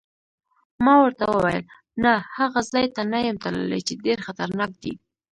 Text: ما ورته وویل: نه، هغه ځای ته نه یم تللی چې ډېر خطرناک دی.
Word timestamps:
ما 0.83 0.93
ورته 1.03 1.23
وویل: 1.31 1.63
نه، 2.03 2.13
هغه 2.37 2.59
ځای 2.71 2.85
ته 2.95 3.01
نه 3.11 3.19
یم 3.27 3.37
تللی 3.43 3.81
چې 3.87 3.93
ډېر 4.05 4.17
خطرناک 4.27 4.71
دی. 4.83 4.93